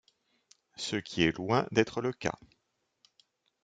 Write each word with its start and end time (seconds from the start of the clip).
Ce 0.77 0.95
qui 0.95 1.21
est 1.25 1.37
loin 1.37 1.67
d'être 1.71 2.01
le 2.01 2.11
cas. 2.11 2.39